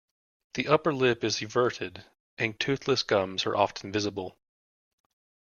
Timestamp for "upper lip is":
0.67-1.35